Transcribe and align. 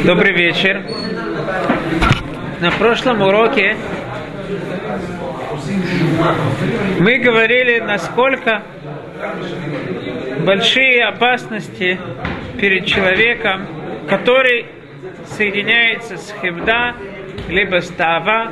Добрый 0.00 0.32
вечер. 0.32 0.82
На 2.60 2.70
прошлом 2.72 3.20
уроке 3.20 3.76
мы 6.98 7.18
говорили, 7.18 7.78
насколько 7.78 8.62
большие 10.46 11.04
опасности 11.04 12.00
перед 12.58 12.86
человеком, 12.86 13.66
который 14.08 14.66
соединяется 15.26 16.16
с 16.16 16.34
хевда, 16.40 16.96
либо 17.48 17.80
с 17.80 17.88
тава, 17.90 18.50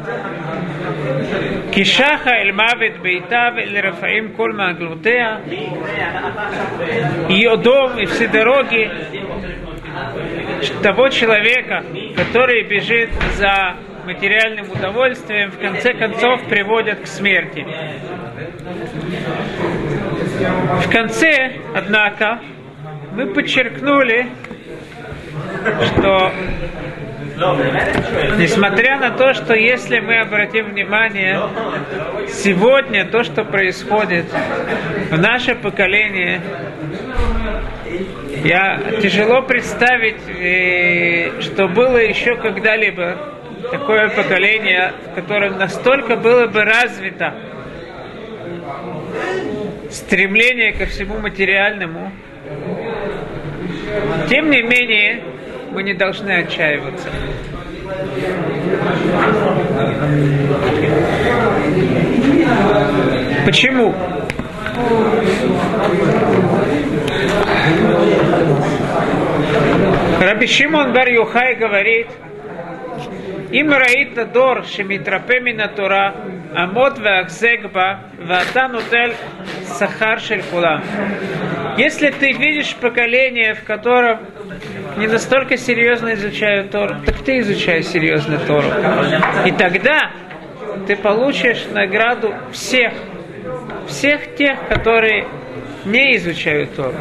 кишаха 1.75 2.31
эль 2.31 2.53
мавит 2.53 3.01
бейтав 3.01 3.57
эль 3.57 3.81
рафаим 3.81 4.35
коль 4.35 4.55
маглутея, 4.55 5.41
ее 7.29 7.57
дом 7.57 7.99
и 7.99 8.05
все 8.05 8.29
дороги 8.29 8.91
того 10.83 11.09
человека, 11.09 11.85
который 12.17 12.63
бежит 12.65 13.11
за 13.37 13.77
материальным 14.05 14.71
удовольствием, 14.71 15.51
в 15.51 15.59
конце 15.59 15.95
концов 15.95 16.43
приводят 16.49 17.01
к 17.01 17.07
смерти. 17.07 17.67
В 20.83 20.91
конце, 20.91 21.53
однако, 21.75 22.41
мы 23.13 23.27
подчеркнули, 23.27 24.27
что 25.87 26.33
несмотря 28.39 28.99
на 28.99 29.11
то, 29.11 29.33
что 29.33 29.55
если 29.55 30.01
мы 30.01 30.21
обратим 30.21 30.71
внимание, 30.71 31.41
сегодня 32.29 33.07
то, 33.07 33.23
что 33.25 33.45
происходит 33.45 34.27
в 35.11 35.19
наше 35.19 35.55
поколение, 35.55 36.41
я 38.45 38.81
тяжело 39.03 39.43
представить, 39.43 40.21
э, 40.29 41.41
что 41.41 41.69
было 41.69 41.99
еще 41.99 42.37
когда-либо 42.37 43.17
такое 43.71 44.09
поколение, 44.09 44.93
в 45.11 45.15
котором 45.15 45.59
настолько 45.59 46.17
было 46.17 46.47
бы 46.47 46.65
развито 46.65 47.35
стремление 49.91 50.73
ко 50.73 50.87
всему 50.87 51.19
материальному. 51.19 52.13
Тем 54.29 54.51
не 54.51 54.63
менее, 54.63 55.23
мы 55.73 55.83
не 55.83 55.95
должны 55.95 56.31
отчаиваться. 56.31 57.09
Почему? 63.45 63.95
Раби 70.21 70.47
Шимон 70.47 70.93
Бар 70.93 71.09
Юхай 71.09 71.55
говорит, 71.55 72.09
им 73.53 73.73
раит 73.73 74.33
дор 74.35 74.67
шемитрапе 74.67 75.41
мина 75.41 75.69
Тора, 75.69 76.15
амот 76.55 76.99
веахзегба, 76.99 78.01
вата 78.19 78.69
нутель 78.69 79.15
сахар 79.65 80.21
шель 80.21 80.43
Если 81.79 82.11
ты 82.11 82.33
видишь 82.33 82.75
поколение, 82.75 83.55
в 83.55 83.65
котором 83.65 84.21
не 84.99 85.07
настолько 85.07 85.57
серьезно 85.57 86.13
изучают 86.13 86.71
Тору, 86.71 86.97
так 87.07 87.17
ты 87.25 87.39
изучай 87.39 87.83
серьезно 87.83 88.39
Тору. 88.41 88.69
И 89.47 89.53
тогда 89.53 90.11
ты 90.87 90.97
получишь 90.97 91.65
награду 91.73 92.35
всех, 92.53 92.93
всех 93.89 94.35
тех, 94.37 94.59
которые 94.69 95.27
не 95.87 96.17
изучают 96.17 96.77
Тору. 96.77 96.95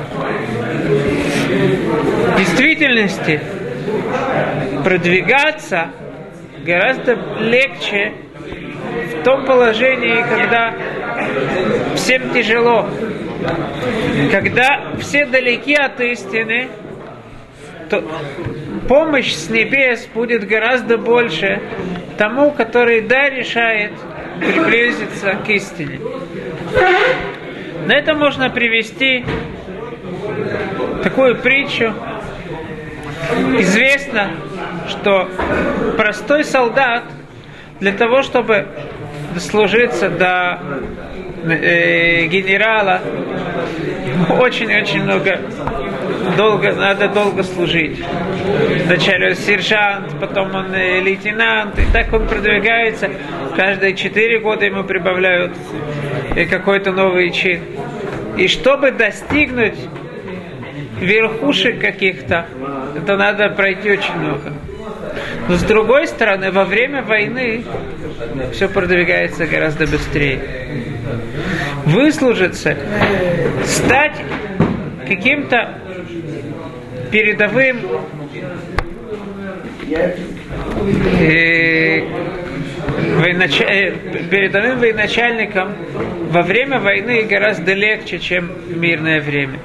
В 1.49 2.37
действительности 2.37 3.41
продвигаться 4.83 5.89
гораздо 6.63 7.17
легче 7.39 8.13
в 9.15 9.23
том 9.23 9.45
положении, 9.45 10.23
когда 10.29 10.75
всем 11.95 12.29
тяжело, 12.33 12.87
когда 14.31 14.93
все 14.99 15.25
далеки 15.25 15.73
от 15.73 15.99
истины, 16.01 16.67
то 17.89 18.03
помощь 18.87 19.33
с 19.33 19.49
небес 19.49 20.07
будет 20.13 20.47
гораздо 20.47 20.99
больше 20.99 21.59
тому, 22.19 22.51
который 22.51 23.01
да 23.01 23.27
решает 23.27 23.93
приблизиться 24.39 25.33
к 25.43 25.49
истине. 25.49 25.99
На 27.87 27.93
это 27.93 28.13
можно 28.13 28.51
привести 28.51 29.25
такую 31.03 31.35
притчу. 31.35 31.93
Известно, 33.57 34.31
что 34.87 35.29
простой 35.97 36.43
солдат 36.43 37.03
для 37.79 37.91
того, 37.91 38.21
чтобы 38.21 38.67
дослужиться 39.33 40.09
до 40.09 40.59
э, 41.45 42.25
генерала, 42.25 43.01
очень-очень 44.39 45.03
много 45.03 45.39
долго, 46.37 46.73
надо 46.73 47.07
долго 47.09 47.43
служить. 47.43 47.99
Вначале 48.85 49.29
он 49.29 49.35
сержант, 49.35 50.19
потом 50.19 50.53
он 50.55 50.73
э, 50.73 50.99
лейтенант, 51.01 51.77
и 51.79 51.83
так 51.91 52.11
он 52.13 52.27
продвигается. 52.27 53.09
Каждые 53.55 53.95
четыре 53.95 54.39
года 54.39 54.65
ему 54.65 54.83
прибавляют 54.83 55.53
э, 56.35 56.45
какой-то 56.45 56.91
новый 56.91 57.31
чин. 57.31 57.61
И 58.37 58.47
чтобы 58.47 58.91
достигнуть 58.91 59.75
верхушек 60.99 61.79
каких-то, 61.79 62.47
это 62.95 63.17
надо 63.17 63.49
пройти 63.49 63.91
очень 63.91 64.15
много. 64.15 64.53
Но 65.47 65.55
с 65.55 65.63
другой 65.63 66.07
стороны, 66.07 66.51
во 66.51 66.65
время 66.65 67.01
войны 67.01 67.63
все 68.53 68.67
продвигается 68.67 69.45
гораздо 69.45 69.87
быстрее. 69.87 70.41
Выслужиться, 71.85 72.77
стать 73.65 74.21
каким-то 75.07 75.79
передовым 77.11 77.77
э, 81.19 82.03
военач... 83.17 83.59
э, 83.61 83.91
передовым 84.29 84.79
военачальником 84.79 85.73
во 86.29 86.43
время 86.43 86.79
войны 86.79 87.23
гораздо 87.23 87.73
легче, 87.73 88.19
чем 88.19 88.51
в 88.67 88.77
мирное 88.77 89.19
время. 89.19 89.59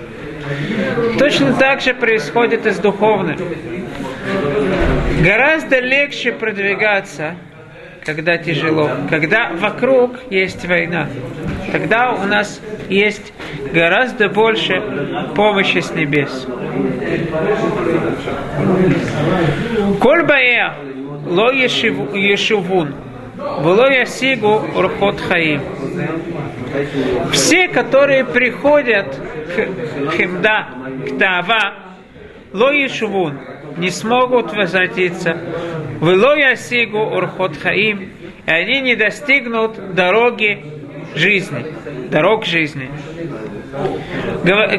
Точно 1.18 1.54
так 1.54 1.80
же 1.80 1.94
происходит 1.94 2.66
и 2.66 2.70
с 2.70 2.78
духовным. 2.78 3.38
Гораздо 5.22 5.80
легче 5.80 6.32
продвигаться, 6.32 7.36
когда 8.04 8.36
тяжело, 8.36 8.90
когда 9.08 9.50
вокруг 9.54 10.16
есть 10.30 10.66
война. 10.66 11.08
Тогда 11.72 12.12
у 12.12 12.26
нас 12.26 12.60
есть 12.88 13.32
гораздо 13.72 14.28
больше 14.28 14.82
помощи 15.34 15.78
с 15.78 15.90
небес. 15.92 16.46
Коль 20.00 20.24
бая 20.24 20.74
ло 21.26 21.50
ешувун, 21.50 22.94
было 23.62 23.90
ясигу 23.90 24.62
урхот 24.76 25.20
хаим. 25.20 25.62
Все, 27.32 27.68
которые 27.68 28.24
приходят 28.24 29.06
к 29.16 30.12
химда, 30.12 30.68
к 31.06 31.18
тава, 31.18 31.74
ло 32.52 32.70
ешувун, 32.70 33.38
не 33.76 33.90
смогут 33.90 34.52
возвратиться. 34.54 35.36
Вело 36.00 36.34
ясигу 36.34 36.98
урхот 36.98 37.56
хаим, 37.56 38.10
и 38.46 38.50
они 38.50 38.80
не 38.80 38.96
достигнут 38.96 39.94
дороги 39.94 40.64
жизни, 41.14 41.66
дорог 42.10 42.44
жизни. 42.44 42.90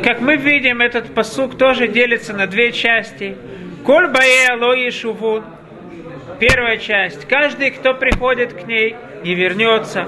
Как 0.03 0.21
мы 0.21 0.37
видим, 0.37 0.81
этот 0.81 1.13
посук 1.13 1.57
тоже 1.57 1.87
делится 1.87 2.33
на 2.33 2.47
две 2.47 2.71
части. 2.71 3.37
Коль 3.83 4.07
бае 4.09 4.49
алои 4.49 4.89
шувун. 4.89 5.43
Первая 6.39 6.77
часть. 6.77 7.25
Каждый, 7.27 7.71
кто 7.71 7.93
приходит 7.93 8.53
к 8.53 8.67
ней, 8.67 8.95
не 9.23 9.35
вернется. 9.35 10.07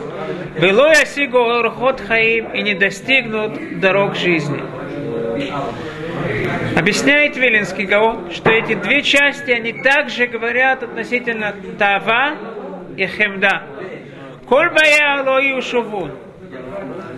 Велой 0.57 0.93
асигу 1.01 1.39
орхот 1.39 2.01
хаим 2.01 2.51
и 2.53 2.61
не 2.61 2.73
достигнут 2.73 3.79
дорог 3.79 4.15
жизни. 4.15 4.61
Объясняет 6.75 7.37
Вилинский 7.37 7.85
Гаон, 7.85 8.31
что 8.31 8.51
эти 8.51 8.73
две 8.75 9.01
части, 9.01 9.51
они 9.51 9.73
также 9.73 10.27
говорят 10.27 10.83
относительно 10.83 11.55
Тава 11.77 12.35
и 12.97 13.05
Хемда. 13.05 13.63
Коль 14.47 14.69
бая. 14.69 15.23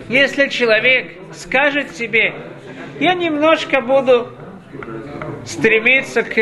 Если 0.08 0.48
человек 0.48 1.12
скажет 1.32 1.90
себе, 1.96 2.34
я 2.98 3.14
немножко 3.14 3.80
буду 3.80 4.28
стремиться 5.44 6.22
к 6.22 6.36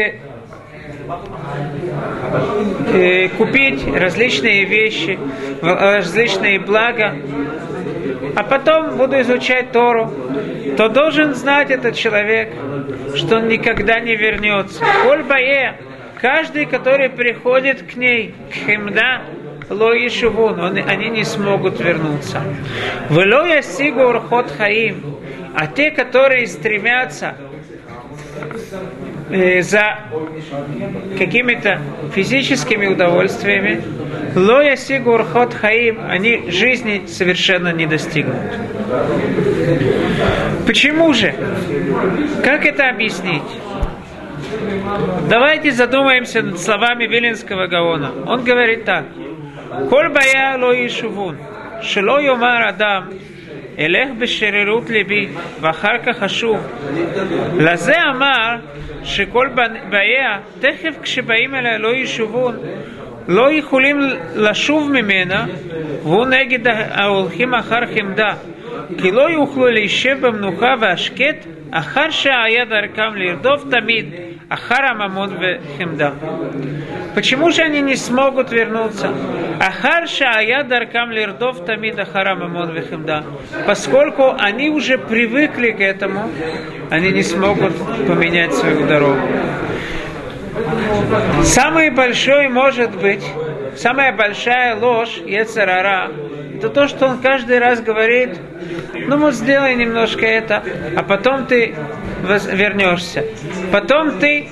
э, 2.93 3.29
купить 3.31 3.87
различные 3.87 4.65
вещи, 4.65 5.19
различные 5.63 6.59
блага, 6.59 7.17
а 8.37 8.43
потом 8.43 8.97
буду 8.97 9.21
изучать 9.21 9.73
Тору, 9.73 10.13
то 10.77 10.89
должен 10.89 11.35
знать 11.35 11.71
этот 11.71 11.97
человек, 11.97 12.53
что 13.17 13.37
он 13.37 13.49
никогда 13.49 14.01
не 14.01 14.17
вернется. 14.17 14.85
Коль 15.03 15.23
бае, 15.23 15.79
каждый, 16.21 16.67
который 16.67 17.09
приходит 17.09 17.83
к 17.83 17.97
ней, 17.97 18.35
к 18.51 18.55
хемда, 18.55 19.23
ло 19.71 19.93
ешивун, 19.93 20.61
они 20.61 21.09
не 21.11 21.25
смогут 21.25 21.81
вернуться. 21.81 22.43
Вело 23.11 23.47
ясигу 23.47 24.01
урхот 24.01 24.51
хаим, 24.51 25.17
а 25.55 25.67
те, 25.67 25.91
которые 25.91 26.47
стремятся 26.47 27.35
э, 29.31 29.63
за 29.63 29.99
какими-то 31.19 31.81
физическими 32.15 32.87
удовольствиями, 32.87 33.83
лоя 34.35 34.77
сигур 34.77 35.25
хот 35.25 35.55
хаим, 35.55 36.01
они 36.09 36.51
жизни 36.51 37.05
совершенно 37.07 37.73
не 37.73 37.87
достигнут. 37.87 38.37
Почему 40.67 41.13
же? 41.13 41.35
Как 42.45 42.65
это 42.67 42.89
объяснить? 42.89 43.43
Давайте 45.29 45.71
задумаемся 45.73 46.43
над 46.43 46.59
словами 46.59 47.07
Виленского 47.07 47.67
Гаона. 47.67 48.13
Он 48.27 48.45
говорит 48.45 48.85
так. 48.85 49.05
Коль 49.91 50.09
бая 50.09 50.57
ло 50.59 50.73
ишувун, 50.73 51.37
шело 51.83 52.19
йомар 52.19 52.69
адам, 52.69 53.11
אלך 53.79 54.09
בשרירות 54.19 54.91
ליבי, 54.91 55.29
ואחר 55.61 55.99
כך 56.07 56.23
אשוב. 56.23 56.57
לזה 57.59 57.95
אמר 58.11 58.57
שכל 59.05 59.49
באיה, 59.91 60.39
תכף 60.61 60.99
כשבאים 61.03 61.55
אליה 61.55 61.79
לא 61.79 61.95
ישובון, 61.95 62.57
לא 63.29 63.53
יכולים 63.53 64.01
לשוב 64.37 64.91
ממנה, 64.93 65.47
והוא 66.03 66.27
נגד 66.27 66.69
ההולכים 66.69 67.55
אחר 67.55 67.81
חמדה. 67.95 68.35
כי 68.99 69.11
לא 69.11 69.31
יוכלו 69.31 69.67
להישב 69.67 70.17
במנוחה 70.21 70.75
והשקט, 70.81 71.47
אחר 71.71 72.11
שהיה 72.11 72.65
דרכם 72.65 73.15
לרדוף 73.15 73.65
תמיד 73.71 74.07
Ахара 74.49 74.95
Мамон 74.95 75.37
в 75.37 75.61
Хемдам. 75.77 76.15
Почему 77.15 77.50
же 77.50 77.62
они 77.62 77.81
не 77.83 77.97
смогут 77.97 78.50
вернуться? 78.50 79.11
Ахарша 79.61 80.33
Шаая 80.33 80.65
Даркам 80.65 81.11
Лирдов 81.11 81.65
тамида 81.67 82.03
Ахара 82.03 82.35
Мамон 82.35 82.73
в 82.73 82.81
Хемдам. 82.89 83.25
Поскольку 83.67 84.35
они 84.39 84.71
уже 84.71 84.97
привыкли 84.97 85.73
к 85.73 85.81
этому, 85.81 86.31
они 86.91 87.11
не 87.11 87.23
смогут 87.23 87.77
поменять 88.06 88.55
свою 88.55 88.87
дорогу. 88.87 89.21
Самый 91.43 91.91
большой 91.91 92.49
может 92.49 92.91
быть, 92.97 93.25
самая 93.77 94.12
большая 94.12 94.77
ложь 94.77 95.19
Ецарара 95.27 96.11
это 96.59 96.71
то, 96.71 96.89
что 96.89 97.07
он 97.07 97.19
каждый 97.19 97.61
раз 97.61 97.81
говорит, 97.81 98.31
ну 99.07 99.17
вот 99.17 99.35
сделай 99.35 99.77
немножко 99.77 100.27
это, 100.27 100.65
а 100.97 101.05
потом 101.05 101.47
ты 101.47 101.75
вернешься. 102.53 103.25
Потом 103.71 104.19
ты 104.19 104.49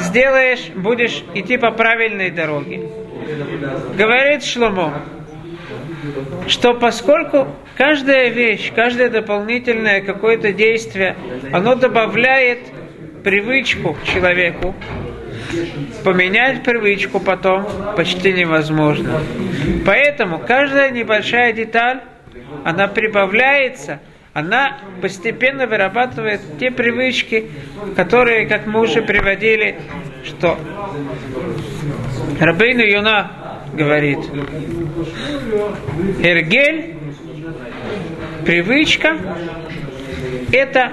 сделаешь, 0.00 0.70
будешь 0.74 1.22
идти 1.34 1.58
по 1.58 1.70
правильной 1.70 2.30
дороге. 2.30 2.88
Говорит 3.96 4.42
Шломо, 4.42 5.02
что 6.48 6.72
поскольку 6.72 7.48
каждая 7.76 8.30
вещь, 8.30 8.72
каждое 8.74 9.10
дополнительное 9.10 10.00
какое-то 10.00 10.50
действие, 10.50 11.14
оно 11.52 11.74
добавляет 11.74 12.60
привычку 13.22 13.94
к 13.94 14.04
человеку, 14.04 14.74
поменять 16.04 16.62
привычку 16.62 17.18
потом 17.18 17.66
почти 17.96 18.32
невозможно. 18.32 19.20
Поэтому 19.86 20.38
каждая 20.38 20.90
небольшая 20.90 21.52
деталь, 21.52 22.02
она 22.64 22.86
прибавляется, 22.86 24.00
она 24.34 24.78
постепенно 25.00 25.66
вырабатывает 25.66 26.40
те 26.60 26.70
привычки, 26.70 27.50
которые, 27.96 28.46
как 28.46 28.66
мы 28.66 28.80
уже 28.80 29.02
приводили, 29.02 29.76
что 30.24 30.58
Рабейну 32.38 32.82
Юна 32.82 33.30
говорит, 33.72 34.18
Эргель, 36.22 36.96
привычка, 38.44 39.16
это 40.52 40.92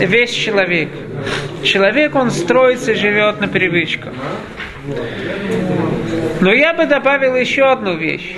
весь 0.00 0.32
человек. 0.32 0.90
Человек, 1.62 2.14
он 2.14 2.30
строится 2.30 2.94
живет 2.94 3.40
на 3.40 3.48
привычках. 3.48 4.12
Но 6.40 6.52
я 6.52 6.74
бы 6.74 6.86
добавил 6.86 7.34
еще 7.36 7.64
одну 7.64 7.96
вещь. 7.96 8.36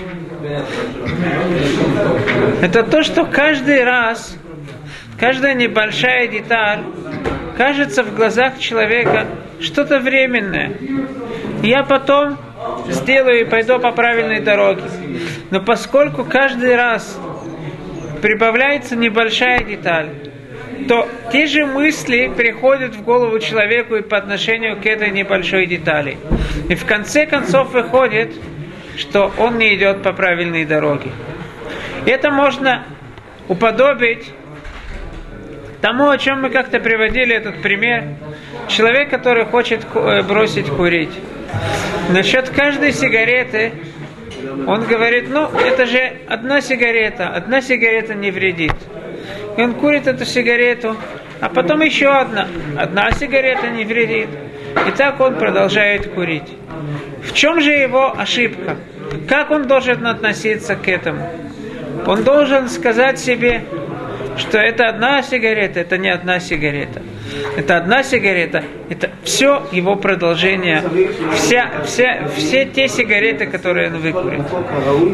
Это 2.62 2.82
то, 2.82 3.02
что 3.02 3.24
каждый 3.24 3.82
раз, 3.84 4.36
каждая 5.18 5.54
небольшая 5.54 6.28
деталь 6.28 6.80
кажется 7.56 8.02
в 8.02 8.14
глазах 8.14 8.58
человека 8.58 9.26
что-то 9.60 9.98
временное. 9.98 10.72
Я 11.62 11.82
потом 11.82 12.38
сделаю 12.88 13.40
и 13.40 13.44
пойду 13.44 13.78
по 13.78 13.92
правильной 13.92 14.40
дороге. 14.40 14.84
Но 15.50 15.60
поскольку 15.60 16.24
каждый 16.24 16.76
раз 16.76 17.18
прибавляется 18.22 18.94
небольшая 18.96 19.64
деталь, 19.64 20.08
то 20.88 21.08
те 21.32 21.46
же 21.46 21.66
мысли 21.66 22.30
приходят 22.34 22.94
в 22.94 23.02
голову 23.02 23.38
человеку 23.38 23.96
и 23.96 24.02
по 24.02 24.16
отношению 24.16 24.76
к 24.76 24.86
этой 24.86 25.10
небольшой 25.10 25.66
детали. 25.66 26.16
И 26.68 26.74
в 26.74 26.84
конце 26.84 27.26
концов 27.26 27.72
выходит, 27.72 28.32
что 28.96 29.32
он 29.38 29.58
не 29.58 29.74
идет 29.74 30.02
по 30.02 30.12
правильной 30.12 30.64
дороге. 30.64 31.10
Это 32.06 32.30
можно 32.30 32.84
уподобить 33.48 34.32
тому, 35.80 36.08
о 36.08 36.18
чем 36.18 36.42
мы 36.42 36.50
как-то 36.50 36.80
приводили 36.80 37.34
этот 37.34 37.62
пример. 37.62 38.04
Человек, 38.68 39.10
который 39.10 39.44
хочет 39.44 39.84
э, 39.94 40.22
бросить 40.22 40.68
курить. 40.68 41.12
Насчет 42.10 42.50
каждой 42.50 42.92
сигареты 42.92 43.72
он 44.66 44.84
говорит, 44.84 45.28
ну, 45.28 45.48
это 45.48 45.86
же 45.86 46.12
одна 46.28 46.60
сигарета, 46.60 47.28
одна 47.28 47.60
сигарета 47.60 48.14
не 48.14 48.30
вредит. 48.30 48.74
И 49.56 49.62
он 49.62 49.74
курит 49.74 50.06
эту 50.06 50.24
сигарету, 50.24 50.96
а 51.40 51.48
потом 51.48 51.80
еще 51.80 52.08
одна. 52.08 52.48
Одна 52.76 53.10
сигарета 53.12 53.68
не 53.68 53.84
вредит. 53.84 54.28
И 54.86 54.90
так 54.90 55.20
он 55.20 55.36
продолжает 55.36 56.08
курить. 56.12 56.48
В 57.22 57.32
чем 57.32 57.60
же 57.60 57.72
его 57.72 58.14
ошибка? 58.16 58.76
Как 59.28 59.50
он 59.50 59.66
должен 59.66 60.06
относиться 60.06 60.76
к 60.76 60.88
этому? 60.88 61.28
Он 62.06 62.22
должен 62.22 62.68
сказать 62.68 63.18
себе, 63.18 63.64
что 64.36 64.58
это 64.58 64.88
одна 64.88 65.22
сигарета, 65.22 65.80
это 65.80 65.96
не 65.96 66.10
одна 66.10 66.38
сигарета. 66.40 67.02
Это 67.56 67.76
одна 67.76 68.02
сигарета, 68.02 68.64
это 68.88 69.10
все 69.22 69.62
его 69.72 69.96
продолжение, 69.96 70.82
вся, 71.34 71.82
вся, 71.84 72.28
все 72.36 72.66
те 72.66 72.88
сигареты, 72.88 73.46
которые 73.46 73.88
он 73.88 73.98
выкурит. 73.98 74.42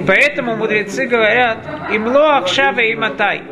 Поэтому 0.07 0.57
мудрецы 0.57 1.07
говорят, 1.07 1.59
имло 1.93 2.39
акшава 2.39 2.81
и 2.81 2.95
матай. 2.95 3.43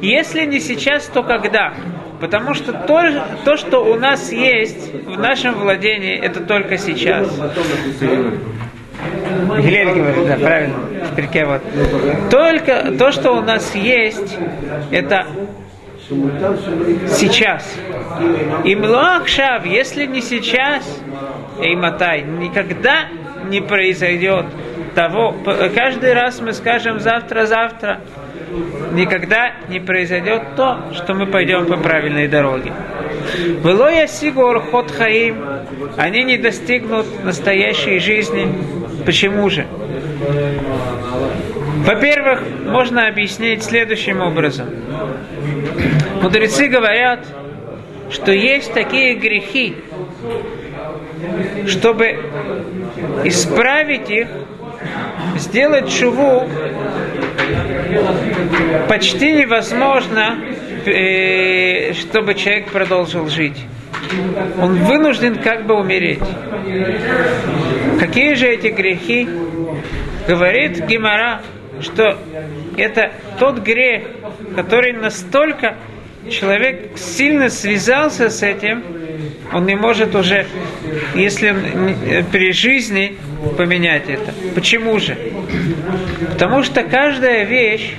Если 0.00 0.44
не 0.44 0.60
сейчас, 0.60 1.06
то 1.06 1.22
когда? 1.22 1.74
Потому 2.20 2.54
что 2.54 2.72
то, 2.72 3.26
то, 3.44 3.56
что 3.56 3.84
у 3.84 3.94
нас 3.94 4.32
есть 4.32 4.92
в 4.92 5.18
нашем 5.18 5.54
владении, 5.54 6.18
это 6.18 6.40
только 6.40 6.76
сейчас. 6.76 7.28
Гилель 9.60 9.90
говорит, 9.90 10.26
да, 10.26 10.36
правильно. 10.36 10.76
Перке 11.16 11.44
вот. 11.44 11.62
Только 12.30 12.92
то, 12.98 13.12
что 13.12 13.32
у 13.32 13.40
нас 13.40 13.74
есть, 13.74 14.36
это 14.90 15.26
сейчас. 17.08 17.76
И 18.64 18.74
млахшав, 18.74 19.66
если 19.66 20.06
не 20.06 20.20
сейчас, 20.20 21.02
и 21.62 21.74
матай, 21.76 22.22
никогда 22.22 23.08
не 23.48 23.60
произойдет 23.60 24.46
того. 24.94 25.34
Каждый 25.74 26.12
раз 26.14 26.40
мы 26.40 26.52
скажем 26.52 27.00
завтра-завтра, 27.00 28.00
никогда 28.92 29.52
не 29.68 29.80
произойдет 29.80 30.42
то, 30.56 30.78
что 30.94 31.14
мы 31.14 31.26
пойдем 31.26 31.66
по 31.66 31.76
правильной 31.76 32.28
дороге. 32.28 32.72
Велоя 33.62 34.06
сигур 34.06 34.60
ход 34.60 34.90
хаим, 34.90 35.36
они 35.96 36.24
не 36.24 36.38
достигнут 36.38 37.06
настоящей 37.24 37.98
жизни. 37.98 38.48
Почему 39.04 39.50
же? 39.50 39.66
Во-первых, 41.84 42.42
можно 42.66 43.06
объяснить 43.06 43.62
следующим 43.62 44.20
образом. 44.20 44.68
Мудрецы 46.22 46.68
говорят, 46.68 47.26
что 48.10 48.32
есть 48.32 48.72
такие 48.72 49.14
грехи, 49.14 49.76
чтобы 51.66 52.18
исправить 53.24 54.10
их, 54.10 54.28
сделать 55.36 55.90
шуву 55.92 56.48
почти 58.88 59.32
невозможно, 59.32 60.38
э, 60.86 61.92
чтобы 61.94 62.34
человек 62.34 62.70
продолжил 62.70 63.28
жить. 63.28 63.66
Он 64.60 64.74
вынужден 64.84 65.36
как 65.36 65.66
бы 65.66 65.74
умереть. 65.74 66.22
Какие 67.98 68.34
же 68.34 68.46
эти 68.46 68.68
грехи? 68.68 69.28
Говорит 70.26 70.86
Гимара, 70.86 71.42
что 71.80 72.18
это 72.76 73.12
тот 73.38 73.58
грех, 73.60 74.02
который 74.58 74.92
настолько 74.92 75.76
человек 76.28 76.98
сильно 76.98 77.48
связался 77.48 78.28
с 78.28 78.42
этим, 78.42 78.82
он 79.52 79.66
не 79.66 79.76
может 79.76 80.16
уже, 80.16 80.46
если 81.14 81.54
при 82.32 82.50
жизни 82.50 83.16
поменять 83.56 84.08
это. 84.08 84.34
Почему 84.56 84.98
же? 84.98 85.16
Потому 86.32 86.64
что 86.64 86.82
каждая 86.82 87.44
вещь, 87.44 87.94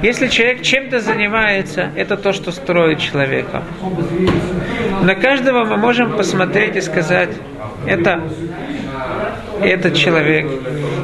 если 0.00 0.28
человек 0.28 0.62
чем-то 0.62 1.00
занимается, 1.00 1.90
это 1.94 2.16
то, 2.16 2.32
что 2.32 2.52
строит 2.52 2.98
человека. 2.98 3.62
На 5.02 5.14
каждого 5.14 5.66
мы 5.66 5.76
можем 5.76 6.16
посмотреть 6.16 6.76
и 6.76 6.80
сказать, 6.80 7.36
это 7.86 8.30
этот 9.62 9.94
человек. 9.94 10.46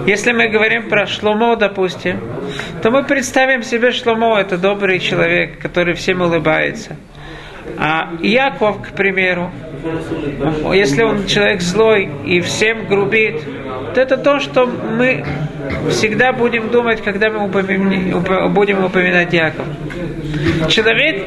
Если 0.06 0.32
мы 0.32 0.48
говорим 0.48 0.88
про 0.88 1.06
Шломо, 1.06 1.56
допустим, 1.56 2.20
то 2.82 2.90
мы 2.90 3.04
представим 3.04 3.62
себе 3.62 3.92
Шломо, 3.92 4.38
это 4.38 4.58
добрый 4.58 4.98
человек, 4.98 5.58
который 5.58 5.94
всем 5.94 6.20
улыбается. 6.20 6.96
А 7.76 8.14
Яков, 8.22 8.82
к 8.82 8.92
примеру, 8.94 9.50
если 10.72 11.02
он 11.02 11.26
человек 11.26 11.60
злой 11.60 12.08
и 12.24 12.40
всем 12.40 12.86
грубит, 12.86 13.42
то 13.94 14.00
это 14.00 14.16
то, 14.16 14.40
что 14.40 14.66
мы 14.66 15.24
всегда 15.90 16.32
будем 16.32 16.70
думать, 16.70 17.02
когда 17.02 17.30
мы 17.30 17.48
будем 17.48 18.84
упоминать 18.84 19.32
Яков. 19.32 19.66
Человек 20.68 21.26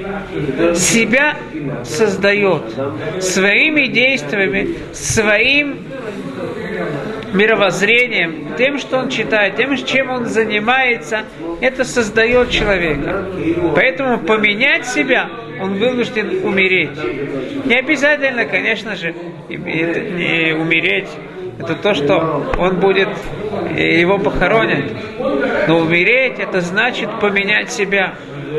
себя 0.76 1.36
создает 1.84 2.64
своими 3.20 3.88
действиями, 3.88 4.76
своим 4.94 5.78
мировоззрением, 7.34 8.56
тем, 8.58 8.78
что 8.78 8.98
он 8.98 9.10
читает, 9.10 9.56
тем, 9.56 9.76
чем 9.78 10.10
он 10.10 10.26
занимается, 10.26 11.24
это 11.62 11.84
создает 11.84 12.50
человека. 12.50 13.26
Поэтому 13.76 14.20
поменять 14.20 14.86
себя 14.86 15.30
он 15.62 15.76
вынужден 15.76 16.44
умереть. 16.44 16.98
Не 17.66 17.76
обязательно, 17.76 18.46
конечно 18.46 18.96
же, 18.96 19.14
не 19.50 20.54
умереть. 20.54 21.10
Это 21.60 21.76
то, 21.76 21.94
что 21.94 22.52
он 22.58 22.80
будет, 22.80 23.10
его 23.78 24.18
похоронят. 24.18 24.86
Но 25.68 25.80
умереть, 25.80 26.40
это 26.40 26.62
значит 26.62 27.10
поменять 27.20 27.72
себя. 27.72 28.16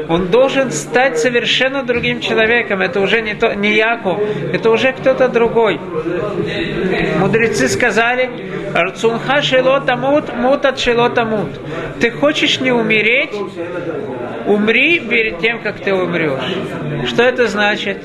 Он 0.08 0.28
должен 0.28 0.70
стать 0.70 1.18
совершенно 1.18 1.82
другим 1.82 2.20
человеком. 2.20 2.80
Это 2.80 3.00
уже 3.00 3.20
не, 3.20 3.34
то, 3.34 3.54
не 3.54 3.74
Яков, 3.74 4.20
это 4.52 4.70
уже 4.70 4.92
кто-то 4.92 5.28
другой. 5.28 5.80
Мудрецы 7.18 7.68
сказали, 7.68 8.30
Рцунха 8.74 9.42
шелотамут, 9.42 10.34
мутат 10.34 10.78
шелотамут. 10.78 11.60
Ты 12.00 12.10
хочешь 12.10 12.60
не 12.60 12.72
умереть? 12.72 13.34
Умри 14.46 15.00
перед 15.00 15.38
тем, 15.38 15.60
как 15.60 15.78
ты 15.80 15.94
умрешь. 15.94 17.08
Что 17.08 17.22
это 17.22 17.46
значит? 17.46 17.98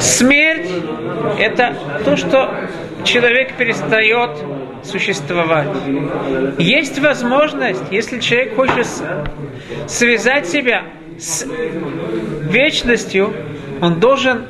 Смерть– 0.00 0.70
это 1.38 1.74
то, 2.04 2.16
что 2.16 2.50
человек 3.04 3.54
перестает 3.54 4.30
существовать. 4.82 5.68
Есть 6.58 6.98
возможность, 6.98 7.82
если 7.90 8.18
человек 8.18 8.56
хочет 8.56 8.86
связать 9.86 10.46
себя 10.46 10.84
с 11.18 11.46
вечностью, 12.50 13.32
он 13.80 14.00
должен 14.00 14.46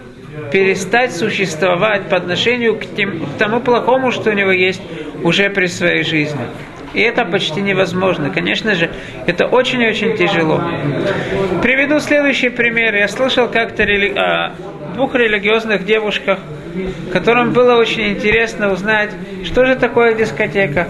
перестать 0.51 1.15
существовать 1.15 2.09
по 2.09 2.17
отношению 2.17 2.79
к, 2.79 2.87
тем, 2.97 3.25
к 3.27 3.39
тому 3.39 3.61
плохому, 3.61 4.11
что 4.11 4.31
у 4.31 4.33
него 4.33 4.51
есть 4.51 4.83
уже 5.23 5.49
при 5.51 5.67
своей 5.67 6.03
жизни. 6.03 6.47
И 6.93 7.01
это 7.01 7.25
почти 7.25 7.61
невозможно. 7.61 8.31
Конечно 8.31 8.75
же, 8.75 8.91
это 9.27 9.47
очень-очень 9.47 10.17
тяжело. 10.17 10.61
Приведу 11.63 11.99
следующий 11.99 12.51
пример. 12.51 12.95
Я 12.95 13.09
слышал 13.09 13.49
как-то 13.49 13.83
рели... 13.85 14.13
о 14.17 14.55
двух 14.95 15.15
религиозных 15.17 15.85
девушках, 15.85 16.39
которым 17.13 17.53
было 17.53 17.77
очень 17.77 18.13
интересно 18.13 18.73
узнать, 18.73 19.11
что 19.45 19.65
же 19.65 19.77
такое 19.77 20.15
дискотека. 20.15 20.89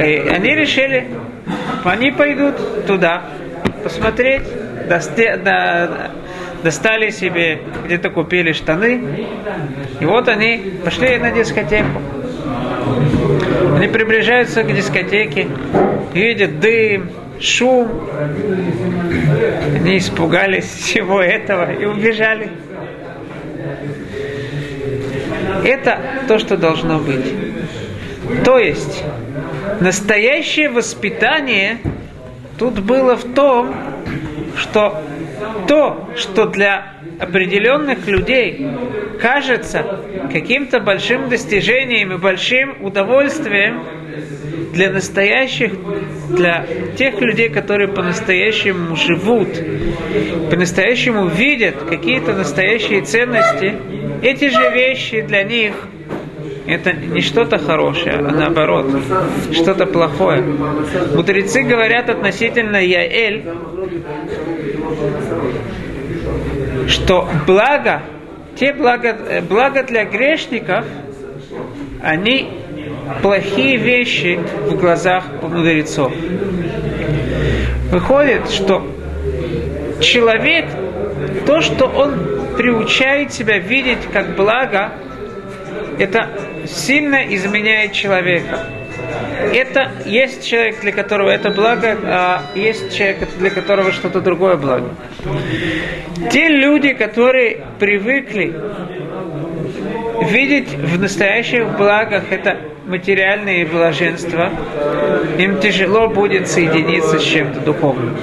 И 0.00 0.28
они 0.28 0.54
решили, 0.54 1.08
они 1.84 2.10
пойдут 2.10 2.86
туда, 2.86 3.22
посмотреть, 3.82 4.42
достали 6.62 7.10
себе, 7.10 7.60
где-то 7.84 8.10
купили 8.10 8.52
штаны, 8.52 9.26
и 10.00 10.04
вот 10.04 10.28
они 10.28 10.74
пошли 10.84 11.18
на 11.18 11.30
дискотеку. 11.30 12.00
Они 13.76 13.88
приближаются 13.88 14.62
к 14.62 14.74
дискотеке, 14.74 15.48
видят 16.12 16.60
дым, 16.60 17.10
шум. 17.40 17.88
Они 19.74 19.98
испугались 19.98 20.64
всего 20.64 21.20
этого 21.20 21.72
и 21.72 21.84
убежали. 21.84 22.50
Это 25.64 25.98
то, 26.28 26.38
что 26.38 26.56
должно 26.56 26.98
быть. 26.98 27.32
То 28.44 28.58
есть, 28.58 29.04
настоящее 29.80 30.68
воспитание 30.68 31.78
тут 32.58 32.80
было 32.80 33.16
в 33.16 33.34
том, 33.34 33.74
что 34.56 35.02
то, 35.66 36.08
что 36.16 36.46
для 36.46 36.94
определенных 37.18 38.06
людей 38.06 38.68
кажется 39.20 40.00
каким-то 40.32 40.80
большим 40.80 41.28
достижением 41.28 42.12
и 42.12 42.18
большим 42.18 42.84
удовольствием, 42.84 43.82
для 44.72 44.90
настоящих, 44.90 45.72
для 46.30 46.66
тех 46.96 47.20
людей, 47.20 47.48
которые 47.50 47.88
по-настоящему 47.88 48.96
живут, 48.96 49.48
по-настоящему 50.50 51.26
видят 51.26 51.76
какие-то 51.88 52.32
настоящие 52.32 53.02
ценности, 53.02 53.74
эти 54.22 54.48
же 54.48 54.70
вещи 54.70 55.20
для 55.22 55.42
них 55.42 55.74
это 56.66 56.92
не 56.92 57.20
что-то 57.20 57.58
хорошее, 57.58 58.16
а 58.16 58.30
наоборот, 58.30 58.86
что-то 59.52 59.84
плохое. 59.86 60.42
Мудрецы 61.14 61.62
говорят 61.62 62.08
относительно 62.08 62.76
Яэль, 62.76 63.44
что 66.86 67.28
благо, 67.46 68.02
те 68.54 68.72
благо, 68.72 69.16
благо 69.48 69.82
для 69.82 70.04
грешников, 70.04 70.84
они 72.00 72.50
плохие 73.22 73.76
вещи 73.76 74.38
в 74.68 74.76
глазах 74.76 75.24
мудрецов. 75.42 76.12
Выходит, 77.90 78.48
что 78.50 78.86
человек, 80.00 80.66
то, 81.44 81.60
что 81.60 81.86
он 81.86 82.31
приучает 82.56 83.32
себя 83.32 83.58
видеть 83.58 84.06
как 84.12 84.34
благо, 84.36 84.92
это 85.98 86.28
сильно 86.66 87.22
изменяет 87.34 87.92
человека. 87.92 88.60
Это 89.52 89.90
есть 90.06 90.46
человек, 90.46 90.80
для 90.80 90.92
которого 90.92 91.30
это 91.30 91.50
благо, 91.50 91.98
а 92.04 92.42
есть 92.54 92.96
человек, 92.96 93.28
для 93.38 93.50
которого 93.50 93.92
что-то 93.92 94.20
другое 94.20 94.56
благо. 94.56 94.90
Те 96.30 96.48
люди, 96.48 96.92
которые 96.92 97.64
привыкли 97.78 98.54
видеть 100.28 100.74
в 100.74 101.00
настоящих 101.00 101.76
благах 101.76 102.24
это 102.30 102.58
материальные 102.86 103.66
блаженства, 103.66 104.50
им 105.38 105.58
тяжело 105.60 106.08
будет 106.08 106.48
соединиться 106.48 107.18
с 107.18 107.22
чем-то 107.22 107.60
духовным. 107.60 108.16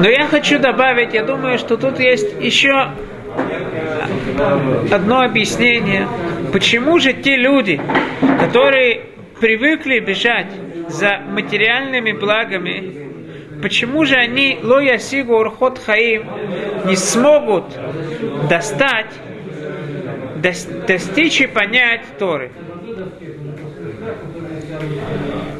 Но 0.00 0.08
я 0.08 0.26
хочу 0.26 0.60
добавить, 0.60 1.12
я 1.12 1.24
думаю, 1.24 1.58
что 1.58 1.76
тут 1.76 1.98
есть 1.98 2.40
еще 2.40 2.92
одно 4.92 5.22
объяснение, 5.22 6.06
почему 6.52 7.00
же 7.00 7.12
те 7.12 7.34
люди, 7.34 7.80
которые 8.38 9.06
привыкли 9.40 9.98
бежать 9.98 10.52
за 10.88 11.18
материальными 11.28 12.12
благами, 12.12 13.60
почему 13.60 14.04
же 14.04 14.14
они, 14.14 14.60
лоя 14.62 14.98
сигу 14.98 15.36
урхот 15.36 15.80
хаим, 15.84 16.26
не 16.84 16.94
смогут 16.94 17.64
достать, 18.48 19.12
достичь 20.86 21.40
и 21.40 21.46
понять 21.48 22.02
Торы. 22.18 22.52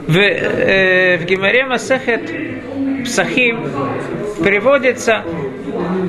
В, 0.09 0.17
э, 0.17 1.19
в 1.19 1.25
Гимаре 1.25 1.67
Масахет 1.67 2.33
Псахим 3.05 3.63
приводится 4.43 5.25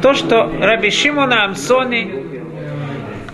то, 0.01 0.13
что 0.13 0.51
Раби 0.59 0.89
Шимона 0.89 1.45
Амсони, 1.45 2.11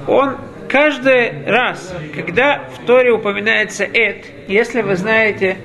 он 0.07 0.35
каждый 0.67 1.45
раз, 1.45 1.95
когда 2.13 2.67
в 2.69 2.85
Торе 2.85 3.13
упоминается 3.13 3.85
«эт», 3.85 4.25
если 4.49 4.81
вы 4.81 4.97
знаете, 4.97 5.57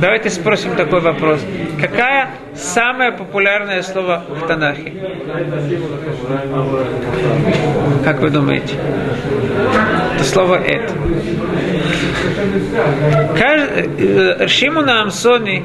давайте 0.00 0.30
спросим 0.30 0.76
такой 0.76 1.00
вопрос. 1.00 1.40
Какая 1.80 2.30
самое 2.54 3.12
популярное 3.12 3.82
слово 3.82 4.24
в 4.28 4.46
Танахе? 4.46 4.92
Как 8.04 8.20
вы 8.20 8.30
думаете? 8.30 8.74
Это 10.14 10.24
слово 10.24 10.56
«эт». 10.56 10.92
Э, 13.96 14.46
Шимуна 14.48 15.02
Амсони 15.02 15.64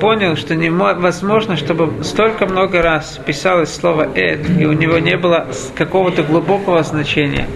понял, 0.00 0.36
что 0.36 0.54
невозможно, 0.54 1.56
чтобы 1.56 2.04
столько 2.04 2.46
много 2.46 2.82
раз 2.82 3.20
писалось 3.24 3.74
слово 3.74 4.08
«эд», 4.14 4.40
и 4.58 4.66
у 4.66 4.72
него 4.72 4.98
не 4.98 5.16
было 5.16 5.46
какого-то 5.76 6.22
глубокого 6.22 6.82
значения. 6.82 7.46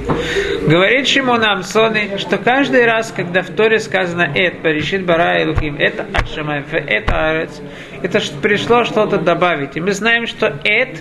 Говорит 0.68 1.08
Шимон 1.08 1.42
Амсони, 1.42 2.18
что 2.18 2.36
каждый 2.36 2.84
раз, 2.84 3.10
когда 3.10 3.40
в 3.40 3.48
Торе 3.48 3.78
сказано 3.80 4.30
«эд», 4.34 4.60
«паришит 4.60 5.06
бара 5.06 5.40
и 5.40 5.46
луким», 5.46 5.76
«это 5.78 6.04
ашамай», 6.12 6.62
«это 6.70 7.30
арец», 7.30 7.62
это 8.02 8.20
пришло 8.42 8.84
что-то 8.84 9.16
добавить. 9.16 9.78
И 9.78 9.80
мы 9.80 9.92
знаем, 9.92 10.26
что 10.26 10.60
«эд» 10.64 11.00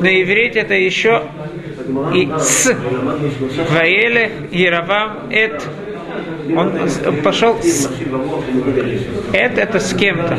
на 0.00 0.20
иврите 0.20 0.58
это 0.58 0.74
еще 0.74 1.22
и 2.12 2.28
«с». 2.40 2.74
Ваеле, 3.70 4.32
Яровам, 4.50 5.30
«эд», 5.30 5.62
он 6.56 7.22
пошел 7.22 7.56
с 7.62 7.90
Эд 9.32 9.58
это 9.58 9.78
с 9.78 9.94
кем-то. 9.94 10.38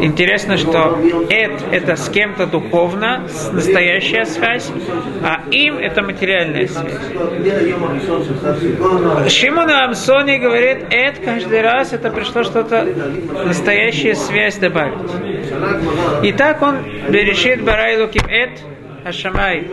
Интересно, 0.00 0.56
что 0.56 0.98
Эд 1.28 1.52
это 1.72 1.96
с 1.96 2.08
кем-то 2.08 2.46
духовно, 2.46 3.26
настоящая 3.52 4.24
связь, 4.24 4.70
а 5.22 5.42
им 5.50 5.78
это 5.78 6.02
материальная 6.02 6.68
связь. 6.68 6.92
Шимон 9.32 9.70
Амсони 9.70 10.38
говорит, 10.38 10.86
Эд 10.90 11.18
каждый 11.24 11.62
раз 11.62 11.92
это 11.92 12.10
пришло 12.10 12.42
что-то, 12.44 12.86
настоящая 13.46 14.14
связь 14.14 14.56
добавить. 14.58 15.10
И 16.22 16.32
так 16.32 16.62
он 16.62 16.76
решит 17.08 17.64
Барайлуким 17.64 18.26
Эд, 18.28 18.50
Ашамай. 19.04 19.66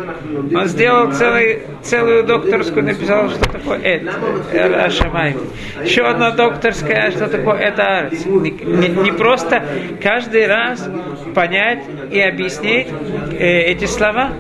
Он 0.56 0.66
сделал 0.66 1.12
целый, 1.12 1.64
целую 1.82 2.24
докторскую, 2.24 2.86
написал, 2.86 3.30
что 3.30 3.50
такое 3.50 3.80
Эд, 3.80 4.10
Ашамай. 4.54 5.36
Еще 5.84 6.04
одна 6.04 6.32
докторская, 6.32 7.12
что 7.12 7.28
такое 7.28 7.58
это 7.58 8.00
Арц. 8.00 8.26
Не, 8.26 8.52
не, 8.52 8.88
не 8.88 9.12
просто 9.12 9.64
каждый 10.02 10.48
раз 10.48 10.90
понять 11.36 11.84
и 12.12 12.20
объяснить 12.20 12.88
э, 13.32 13.62
эти 13.72 13.86
слова. 13.86 14.32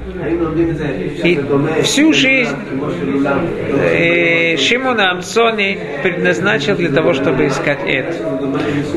И 1.23 1.39
всю 1.83 2.13
жизнь 2.13 2.55
э, 3.81 4.57
Шимона 4.57 5.11
Амсони 5.11 5.77
предназначил 6.01 6.75
для 6.75 6.89
того, 6.89 7.13
чтобы 7.13 7.47
искать 7.47 7.79
Эд. 7.85 8.15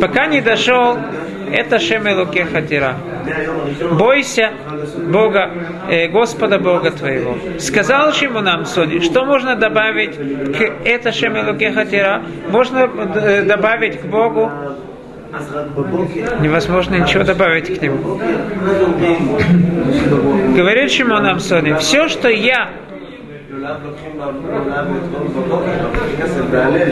Пока 0.00 0.26
не 0.26 0.40
дошел, 0.40 0.98
это 1.52 1.78
Шемелуке 1.78 2.44
Хатира. 2.44 2.96
Бойся 3.92 4.50
Бога, 5.10 5.50
э, 5.88 6.08
Господа 6.08 6.58
Бога 6.58 6.90
твоего. 6.90 7.36
Сказал 7.58 8.12
ему 8.12 8.40
нам 8.40 8.64
Сони, 8.64 9.00
что 9.00 9.24
можно 9.24 9.56
добавить 9.56 10.16
к 10.16 10.60
это 10.84 11.12
Шемелуке 11.12 11.72
Хатира? 11.72 12.22
Можно 12.48 12.88
э, 13.14 13.42
добавить 13.42 14.00
к 14.00 14.04
Богу 14.04 14.50
Невозможно 16.40 16.96
ничего 16.96 17.22
добавить 17.22 17.78
к 17.78 17.82
нему. 17.82 18.20
Говорит 20.56 20.90
Шимон 20.90 21.24
Амсони, 21.24 21.74
все, 21.74 22.08
что 22.08 22.28
я 22.28 22.70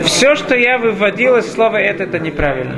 все, 0.03 0.35
что 0.35 0.55
я 0.55 0.77
выводил 0.77 1.37
из 1.37 1.51
слова 1.51 1.77
это, 1.77 2.03
это 2.03 2.19
неправильно. 2.19 2.75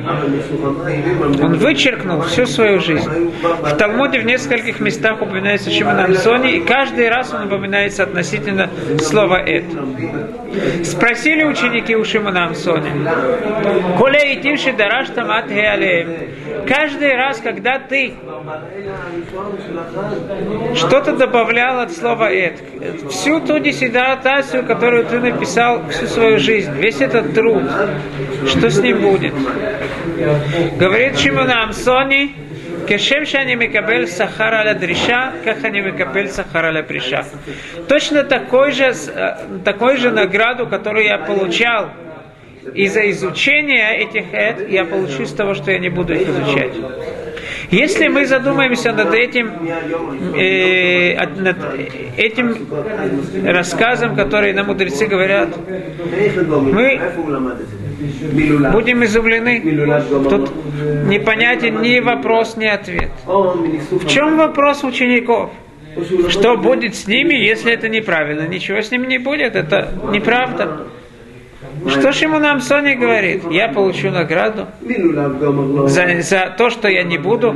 Он 1.41 1.55
вычеркнул 1.55 2.21
всю 2.21 2.45
свою 2.45 2.79
жизнь. 2.79 3.31
В 3.41 3.75
Талмуде 3.77 4.19
в 4.19 4.25
нескольких 4.25 4.79
местах 4.79 5.21
упоминается 5.21 5.69
Шимон 5.71 5.99
Амсони, 5.99 6.57
и 6.57 6.59
каждый 6.61 7.09
раз 7.09 7.33
он 7.33 7.47
упоминается 7.47 8.03
относительно 8.03 8.69
слова 8.99 9.39
это. 9.41 9.85
Спросили 10.83 11.43
ученики 11.43 11.95
у 11.95 12.05
Шимона 12.05 12.45
Амсони, 12.45 12.91
«Коле 13.97 14.33
и 14.33 14.41
тиши 14.41 14.73
дараш 14.73 15.09
тамат 15.09 15.49
Каждый 16.67 17.15
раз, 17.15 17.39
когда 17.39 17.79
ты 17.79 18.13
что-то 20.75 21.15
добавлял 21.15 21.79
от 21.79 21.91
слова 21.91 22.31
«эт», 22.31 22.61
всю 23.09 23.39
ту 23.39 23.59
диссертацию, 23.59 24.65
которую 24.65 25.05
ты 25.05 25.19
написал 25.19 25.87
всю 25.89 26.07
свою 26.07 26.39
жизнь, 26.39 26.73
весь 26.73 27.01
этот 27.01 27.33
труд, 27.33 27.63
что 28.47 28.69
с 28.69 28.79
ним 28.79 29.01
будет? 29.01 29.33
Говорит 30.77 31.17
Шимона 31.19 31.63
Амсони, 31.63 32.35
Кешем 32.87 33.25
шани 33.25 33.55
микабель 33.55 34.07
сахара 34.07 34.63
ля 34.63 34.73
дриша, 34.73 35.33
как 35.45 35.63
они 35.63 35.81
микабель 35.81 36.29
сахара 36.29 36.71
ля 36.71 36.83
приша. 36.83 37.25
Точно 37.87 38.23
такой 38.23 38.71
же, 38.71 38.85
э, 38.85 39.35
такой 39.63 39.97
же 39.97 40.11
награду, 40.11 40.67
которую 40.67 41.05
я 41.05 41.17
получал 41.19 41.91
из-за 42.73 43.09
изучения 43.11 43.97
этих 43.97 44.33
эд, 44.33 44.69
я 44.69 44.85
получу 44.85 45.23
из 45.23 45.31
того, 45.31 45.53
что 45.53 45.71
я 45.71 45.79
не 45.79 45.89
буду 45.89 46.13
их 46.13 46.27
изучать. 46.27 46.73
Если 47.71 48.07
мы 48.09 48.25
задумаемся 48.25 48.91
над 48.91 49.13
этим, 49.13 49.49
э, 50.35 51.15
над 51.37 51.57
этим 52.17 52.67
рассказом, 53.45 54.15
который 54.15 54.53
нам 54.53 54.67
мудрецы 54.67 55.07
говорят, 55.07 55.49
мы 56.61 56.99
будем 58.73 59.03
изумлены. 59.05 59.61
Тут 60.29 60.51
непонятен 61.07 61.81
ни 61.81 61.99
вопрос, 61.99 62.57
ни 62.57 62.65
ответ. 62.65 63.11
В 63.25 64.07
чем 64.07 64.37
вопрос 64.37 64.83
учеников? 64.83 65.51
Что 66.29 66.57
будет 66.57 66.95
с 66.95 67.07
ними, 67.07 67.33
если 67.33 67.73
это 67.73 67.89
неправильно? 67.89 68.47
Ничего 68.47 68.81
с 68.81 68.91
ними 68.91 69.07
не 69.07 69.17
будет, 69.17 69.55
это 69.55 69.91
неправда. 70.11 70.87
Что 71.87 72.11
же 72.11 72.25
ему 72.25 72.39
нам 72.39 72.61
Соня 72.61 72.95
говорит? 72.95 73.43
Я 73.49 73.69
получу 73.69 74.11
награду 74.11 74.67
за, 75.87 76.21
за 76.21 76.53
то, 76.57 76.69
что 76.69 76.87
я 76.87 77.03
не 77.03 77.17
буду 77.17 77.55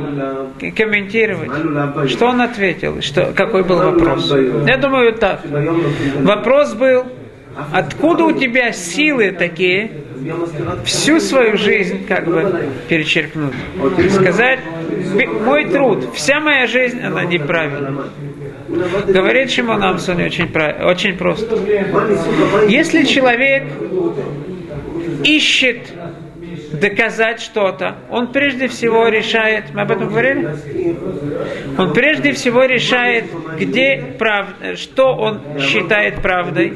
комментировать. 0.76 1.50
Что 2.10 2.26
он 2.28 2.40
ответил? 2.40 3.00
Что, 3.02 3.32
какой 3.34 3.62
был 3.62 3.76
вопрос? 3.78 4.32
Я 4.66 4.76
думаю 4.78 5.12
так. 5.12 5.40
Вопрос 6.22 6.74
был, 6.74 7.04
откуда 7.72 8.24
у 8.24 8.32
тебя 8.32 8.72
силы 8.72 9.32
такие 9.32 9.90
всю 10.84 11.20
свою 11.20 11.56
жизнь 11.56 12.06
как 12.06 12.26
бы 12.26 12.68
перечеркнуть? 12.88 13.54
Сказать, 14.10 14.60
мой 15.44 15.66
труд, 15.66 16.08
вся 16.14 16.40
моя 16.40 16.66
жизнь, 16.66 17.00
она 17.00 17.24
неправильна. 17.24 18.04
Говорит 19.06 19.50
Шимон 19.50 19.82
Амсони 19.82 20.24
очень, 20.24 20.50
очень 20.84 21.16
просто. 21.16 21.56
Если 22.68 23.04
человек 23.04 23.64
ищет 25.24 25.78
доказать 26.72 27.40
что-то, 27.40 27.96
он 28.10 28.32
прежде 28.32 28.68
всего 28.68 29.08
решает, 29.08 29.74
мы 29.74 29.82
об 29.82 29.90
этом 29.90 30.08
говорили? 30.08 30.48
Он 31.78 31.92
прежде 31.92 32.32
всего 32.32 32.64
решает, 32.64 33.24
где 33.58 34.14
правда, 34.18 34.76
что 34.76 35.14
он 35.14 35.40
считает 35.58 36.22
правдой, 36.22 36.74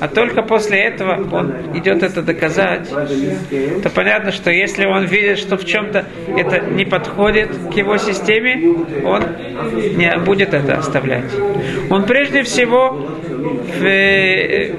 а 0.00 0.08
только 0.08 0.42
после 0.42 0.80
этого 0.80 1.12
он 1.34 1.52
идет 1.76 2.02
это 2.02 2.22
доказать, 2.22 2.88
то 2.88 3.90
понятно, 3.90 4.32
что 4.32 4.50
если 4.50 4.84
он 4.86 5.04
видит, 5.04 5.38
что 5.38 5.56
в 5.56 5.64
чем-то 5.64 6.04
это 6.36 6.60
не 6.60 6.84
подходит 6.84 7.50
к 7.72 7.76
его 7.76 7.96
системе, 7.98 8.60
он 9.04 9.22
не 9.96 10.16
будет 10.24 10.54
это 10.54 10.78
оставлять. 10.78 11.30
Он 11.90 12.04
прежде 12.04 12.42
всего 12.42 13.06
э, 13.80 14.72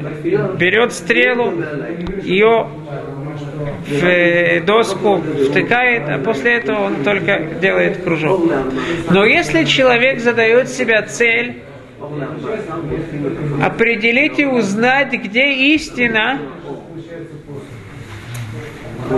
берет 0.57 0.93
стрелу, 0.93 1.53
ее 2.23 2.67
в 3.87 4.65
доску 4.65 5.21
втыкает, 5.49 6.03
а 6.07 6.17
после 6.19 6.53
этого 6.55 6.85
он 6.85 7.03
только 7.03 7.39
делает 7.61 8.03
кружок. 8.03 8.51
Но 9.09 9.25
если 9.25 9.65
человек 9.65 10.19
задает 10.19 10.69
себя 10.69 11.03
цель 11.03 11.63
определить 13.61 14.39
и 14.39 14.45
узнать, 14.45 15.13
где 15.13 15.73
истина, 15.73 16.39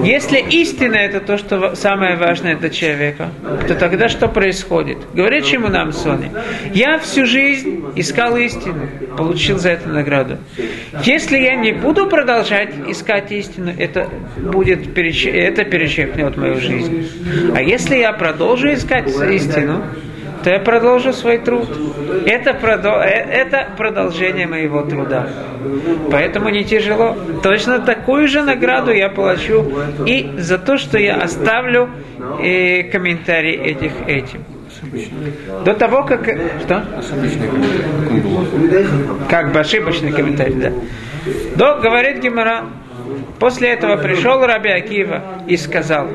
если 0.04 0.40
истина 0.40 0.96
это 0.96 1.20
то, 1.20 1.38
что 1.38 1.76
самое 1.76 2.16
важное 2.16 2.56
для 2.56 2.70
человека, 2.70 3.30
то 3.68 3.76
тогда 3.76 4.10
что 4.10 4.28
происходит? 4.28 4.98
Говорит 5.14 5.46
ему 5.46 5.68
нам 5.68 5.92
Сони, 5.92 6.32
я 6.74 7.00
всю 7.00 7.26
жизнь 7.26 7.84
искал 7.96 8.38
истину, 8.38 8.88
получил 9.18 9.58
за 9.58 9.72
это 9.72 9.90
награду. 9.90 10.38
Если 11.04 11.38
я 11.38 11.56
не 11.56 11.72
буду 11.72 12.08
продолжать 12.08 12.74
искать 12.88 13.32
истину, 13.32 13.72
это 13.78 14.10
будет 14.38 14.98
это 14.98 15.64
перечеркнет 15.66 16.38
мою 16.38 16.60
жизнь. 16.60 17.08
А 17.54 17.62
если 17.62 17.98
я 17.98 18.14
продолжу 18.14 18.74
искать 18.74 19.08
истину, 19.08 19.84
то 20.46 20.52
я 20.52 20.60
продолжу 20.60 21.12
свой 21.12 21.40
труд. 21.40 21.68
Это, 22.28 22.54
продол... 22.54 23.00
Э, 23.00 23.08
это 23.08 23.68
продолжение 23.76 24.46
моего 24.46 24.84
труда. 24.84 25.28
Поэтому 26.12 26.50
не 26.50 26.64
тяжело. 26.64 27.18
Точно 27.42 27.80
такую 27.80 28.28
же 28.28 28.44
награду 28.44 28.92
я 28.92 29.10
получу 29.10 29.66
и 30.06 30.34
за 30.38 30.60
то, 30.60 30.78
что 30.78 31.00
я 31.00 31.16
оставлю 31.16 31.90
э, 32.40 32.84
комментарий 32.84 33.56
этих 33.56 33.94
этим. 34.06 34.46
До 35.66 35.74
того, 35.74 36.04
как... 36.04 36.30
Что? 36.62 36.86
Как 39.28 39.52
бы 39.52 39.60
ошибочный 39.62 40.12
комментарий, 40.12 40.58
да. 40.58 40.72
До, 41.56 41.82
говорит 41.82 42.22
Гимара, 42.22 42.66
после 43.40 43.70
этого 43.70 43.98
пришел 43.98 44.46
Раби 44.46 44.70
Акива 44.70 45.24
и 45.48 45.58
сказал, 45.58 46.08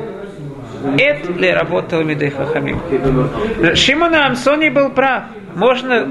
это 0.99 1.33
ли 1.33 1.51
работал 1.51 2.03
Мидей 2.03 2.31
Хахамим. 2.31 2.81
Шимон 3.75 4.15
Амсони 4.15 4.69
был 4.69 4.91
прав. 4.91 5.25
Можно 5.55 6.09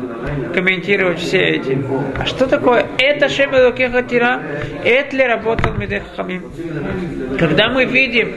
комментировать 0.53 1.19
все 1.19 1.39
эти. 1.39 1.77
А 2.17 2.25
что 2.25 2.45
такое 2.45 2.85
это 2.97 3.29
Шебелокеха 3.29 4.03
Тира? 4.03 4.41
Это 4.83 5.15
ли 5.15 5.23
работал 5.23 5.73
Мидей 5.73 6.01
Хахамим? 6.01 6.51
Когда 7.37 7.69
мы 7.69 7.85
видим 7.85 8.33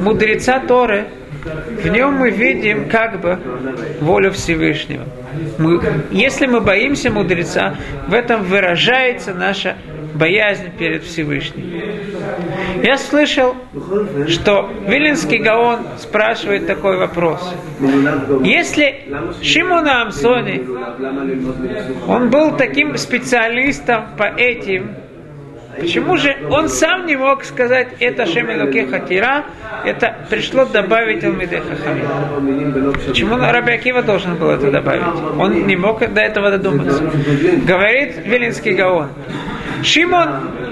мудреца 0.00 0.60
Торы, 0.60 1.06
в 1.44 1.88
нем 1.88 2.14
мы 2.14 2.30
видим 2.30 2.88
как 2.88 3.20
бы 3.20 3.38
волю 4.00 4.32
Всевышнего. 4.32 5.04
Мы, 5.58 5.80
если 6.10 6.46
мы 6.46 6.60
боимся 6.60 7.10
мудреца, 7.10 7.76
в 8.08 8.14
этом 8.14 8.42
выражается 8.42 9.32
наша 9.32 9.76
боязнь 10.14 10.70
перед 10.78 11.04
Всевышним. 11.04 11.82
Я 12.82 12.98
слышал, 12.98 13.54
что 14.28 14.70
Вилинский 14.86 15.38
Гаон 15.38 15.80
спрашивает 15.98 16.66
такой 16.66 16.96
вопрос. 16.96 17.54
Если 18.42 19.00
Шимона 19.42 20.02
Амсони, 20.02 20.66
он 22.06 22.30
был 22.30 22.56
таким 22.56 22.96
специалистом 22.96 24.16
по 24.16 24.24
этим 24.24 24.94
Почему 25.78 26.16
же 26.16 26.36
он 26.50 26.68
сам 26.68 27.06
не 27.06 27.16
мог 27.16 27.44
сказать 27.44 27.88
это 28.00 28.26
Шемилуке 28.26 28.86
Хатира, 28.86 29.44
это 29.84 30.16
пришло 30.28 30.64
добавить 30.64 31.24
Алмиде 31.24 31.60
Хахамим? 31.60 32.92
Почему 33.06 33.36
Раби 33.36 33.72
Акива 33.72 34.02
должен 34.02 34.36
был 34.36 34.50
это 34.50 34.70
добавить? 34.70 35.02
Он 35.38 35.66
не 35.66 35.76
мог 35.76 36.00
до 36.00 36.20
этого 36.20 36.50
додуматься. 36.50 37.02
Говорит 37.66 38.16
Вилинский 38.24 38.74
Гаон. 38.74 39.08
Шимон, 39.82 40.28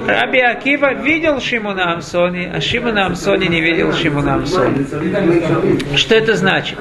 Раби 0.06 0.40
Акива 0.40 0.94
видел 0.94 1.40
Шимона 1.40 1.92
Амсони, 1.92 2.50
а 2.52 2.60
Шимона 2.60 3.06
Амсони 3.06 3.46
не 3.46 3.60
видел 3.60 3.92
Шимона 3.92 4.34
Амсони. 4.34 4.86
Что 5.96 6.14
это 6.14 6.34
значит? 6.34 6.78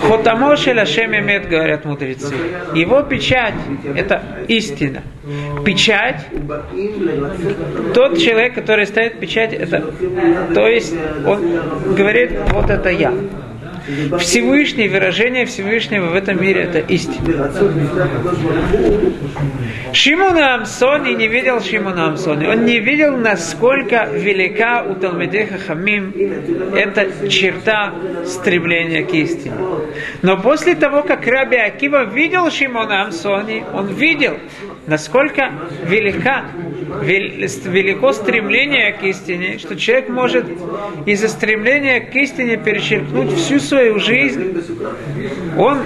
Хотамо 0.00 0.56
Шелашем 0.56 1.14
Эмет, 1.14 1.48
говорят 1.48 1.84
мудрецы. 1.84 2.34
Его 2.74 3.02
печать– 3.02 3.54
это 3.96 4.22
истина. 4.48 5.02
Печать, 5.64 6.26
тот 7.94 8.18
человек, 8.18 8.54
который 8.54 8.86
ставит 8.86 9.20
печать, 9.20 9.52
это, 9.52 9.92
то 10.52 10.66
есть 10.66 10.94
он 11.24 11.60
говорит, 11.94 12.32
вот 12.50 12.70
это 12.70 12.88
я. 12.88 13.12
Всевышний, 14.18 14.88
выражение 14.88 15.44
Всевышнего 15.46 16.06
в 16.06 16.14
этом 16.14 16.40
мире 16.40 16.62
это 16.62 16.78
истина. 16.78 17.50
Шимон 19.92 20.38
Амсони 20.38 21.12
не 21.14 21.28
видел 21.28 21.60
Шимона 21.60 22.08
Амсони. 22.08 22.46
Он 22.46 22.64
не 22.64 22.78
видел, 22.78 23.16
насколько 23.16 24.08
велика 24.12 24.82
у 24.82 24.94
Талмедеха 24.94 25.58
Хамим 25.58 26.14
эта 26.74 27.28
черта 27.28 27.92
стремления 28.24 29.04
к 29.04 29.12
истине. 29.12 29.54
Но 30.22 30.38
после 30.38 30.74
того, 30.74 31.02
как 31.02 31.26
Раби 31.26 31.56
Акива 31.56 32.04
видел 32.04 32.50
Шимона 32.50 33.02
Амсони, 33.02 33.64
он 33.74 33.88
видел, 33.88 34.38
насколько 34.86 35.52
велика, 35.84 36.44
велико 37.00 38.12
стремление 38.12 38.92
к 38.92 39.02
истине, 39.02 39.58
что 39.58 39.76
человек 39.76 40.08
может 40.08 40.46
из-за 41.06 41.28
стремления 41.28 42.00
к 42.00 42.14
истине 42.14 42.56
перечеркнуть 42.56 43.32
всю 43.32 43.58
свою 43.58 43.98
жизнь. 43.98 44.62
Он, 45.56 45.78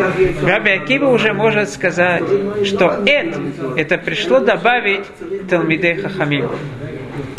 Раби 0.43 0.71
Акива, 0.71 1.09
уже 1.09 1.33
может 1.33 1.71
сказать, 1.71 2.25
что 2.65 3.03
это, 3.07 3.41
это 3.77 3.99
пришло 3.99 4.41
добавить 4.41 5.05
Талмидей 5.49 5.95
Хахамим. 5.97 6.51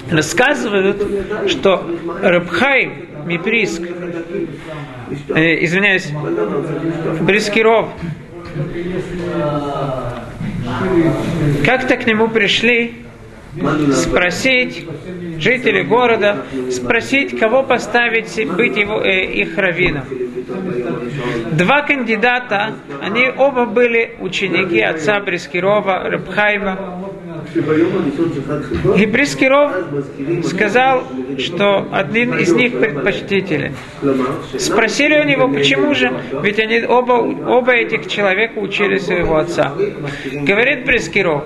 Рассказывают, 0.10 1.04
что 1.48 1.86
Рабхай 2.22 2.92
Миприск, 3.26 3.82
э, 5.36 5.64
извиняюсь, 5.66 6.10
Брискиров, 7.22 7.90
как-то 11.66 11.98
к 11.98 12.08
нему 12.08 12.30
пришли 12.30 12.94
спросить 13.94 14.88
жители 15.40 15.82
города, 15.82 16.46
спросить, 16.72 17.38
кого 17.40 17.64
поставить 17.64 18.48
быть 18.56 18.78
его, 18.78 19.02
э, 19.02 19.26
их 19.26 19.58
раввином. 19.58 20.04
Два 21.52 21.82
кандидата, 21.82 22.76
они 23.02 23.30
оба 23.36 23.66
были 23.66 24.16
ученики 24.20 24.80
отца 24.82 25.20
Брискирова, 25.20 26.10
Рабхайма. 26.10 26.98
И 28.98 29.06
Брискиров 29.06 29.72
сказал, 30.46 31.04
что 31.38 31.88
один 31.92 32.38
из 32.38 32.52
них 32.54 32.80
предпочтителен. 32.80 33.74
Спросили 34.58 35.20
у 35.20 35.24
него, 35.24 35.48
почему 35.48 35.94
же? 35.96 36.12
Ведь 36.44 36.60
они 36.60 36.84
оба, 36.84 37.14
оба 37.14 37.74
этих 37.74 38.08
человека 38.08 38.60
учили 38.60 38.98
своего 38.98 39.38
отца. 39.38 39.74
Говорит 40.32 40.86
Брискиров, 40.86 41.46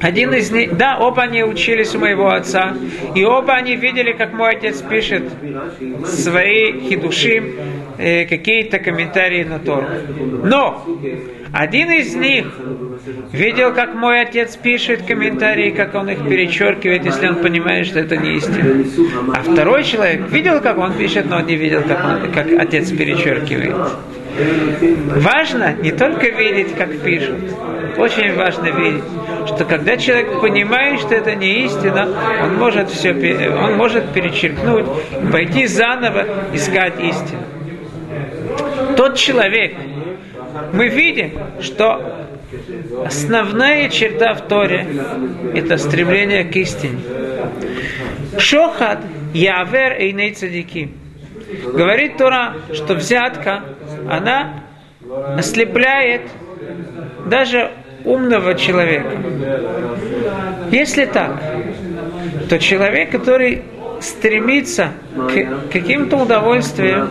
один 0.00 0.34
из 0.34 0.50
них, 0.50 0.76
да, 0.76 0.98
оба 0.98 1.22
они 1.22 1.42
учились 1.42 1.94
у 1.94 1.98
моего 1.98 2.30
отца, 2.30 2.74
и 3.14 3.24
оба 3.24 3.54
они 3.54 3.76
видели, 3.76 4.12
как 4.12 4.32
мой 4.34 4.56
отец 4.56 4.82
пишет 4.82 5.24
свои 6.04 6.80
хидушим, 6.80 7.54
э, 7.98 8.26
какие-то 8.26 8.78
комментарии 8.78 9.44
на 9.44 9.58
Тору. 9.58 9.86
Но 10.44 10.84
один 11.52 11.90
из 11.90 12.14
них 12.14 12.46
видел, 13.32 13.72
как 13.72 13.94
мой 13.94 14.20
отец 14.20 14.56
пишет 14.56 15.02
комментарии, 15.06 15.70
как 15.70 15.94
он 15.94 16.10
их 16.10 16.28
перечеркивает, 16.28 17.04
если 17.06 17.28
он 17.28 17.36
понимает, 17.36 17.86
что 17.86 18.00
это 18.00 18.16
не 18.16 18.36
истина. 18.36 18.84
А 19.34 19.42
второй 19.42 19.84
человек 19.84 20.28
видел, 20.30 20.60
как 20.60 20.76
он 20.76 20.92
пишет, 20.92 21.26
но 21.30 21.36
он 21.36 21.46
не 21.46 21.56
видел, 21.56 21.82
как, 21.82 22.04
он, 22.04 22.32
как 22.32 22.46
отец 22.52 22.90
перечеркивает. 22.90 23.74
Важно 25.16 25.74
не 25.80 25.92
только 25.92 26.28
видеть, 26.28 26.74
как 26.74 26.98
пишут, 27.00 27.36
очень 27.96 28.34
важно 28.34 28.66
видеть, 28.66 29.04
что 29.46 29.64
когда 29.64 29.96
человек 29.96 30.40
понимает, 30.40 31.00
что 31.00 31.14
это 31.14 31.34
не 31.34 31.64
истина, 31.64 32.08
он 32.42 32.56
может 32.56 32.90
все, 32.90 33.12
он 33.12 33.76
может 33.76 34.12
перечеркнуть, 34.12 34.86
пойти 35.32 35.66
заново 35.66 36.26
искать 36.52 36.94
истину. 37.00 37.42
Тот 38.96 39.16
человек, 39.16 39.74
мы 40.72 40.88
видим, 40.88 41.32
что 41.60 42.26
основная 43.04 43.88
черта 43.88 44.34
в 44.34 44.42
Торе– 44.42 44.86
это 45.54 45.76
стремление 45.76 46.44
к 46.44 46.56
истине. 46.56 46.98
Шохат 48.38 49.00
явер 49.32 49.92
эйней 49.98 50.32
цадики. 50.32 50.90
Говорит 51.64 52.16
Тора, 52.16 52.54
что 52.72 52.94
взятка, 52.94 53.62
она 54.08 54.64
ослепляет 55.36 56.22
даже 57.26 57.70
умного 58.06 58.54
человека. 58.54 59.10
Если 60.70 61.04
так, 61.04 61.42
то 62.48 62.58
человек, 62.58 63.10
который 63.10 63.62
стремится 64.00 64.90
к 65.14 65.72
каким-то 65.72 66.16
удовольствиям, 66.16 67.10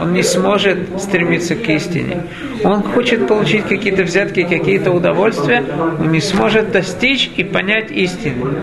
он 0.00 0.12
не 0.12 0.22
сможет 0.22 1.00
стремиться 1.00 1.54
к 1.54 1.68
истине. 1.68 2.24
Он 2.62 2.82
хочет 2.82 3.26
получить 3.26 3.66
какие-то 3.66 4.02
взятки, 4.02 4.42
какие-то 4.42 4.90
удовольствия, 4.90 5.64
он 5.98 6.12
не 6.12 6.20
сможет 6.20 6.72
достичь 6.72 7.30
и 7.36 7.44
понять 7.44 7.90
истину. 7.90 8.54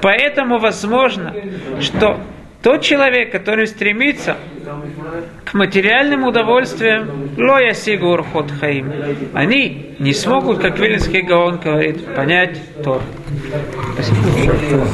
Поэтому 0.00 0.58
возможно, 0.58 1.34
что 1.80 2.20
тот 2.62 2.82
человек, 2.82 3.32
который 3.32 3.66
стремится 3.66 4.36
материальным 5.54 6.24
удовольствиям, 6.24 7.30
лоя 7.38 7.72
сигур 7.72 8.22
ход 8.24 8.50
хаим, 8.50 8.92
они 9.32 9.94
не 9.98 10.12
смогут, 10.12 10.58
как 10.58 10.78
Вилинский 10.78 11.22
Гаон 11.22 11.58
говорит, 11.58 12.04
понять 12.14 12.58
Тор. 12.82 13.00
Спасибо. 13.94 14.84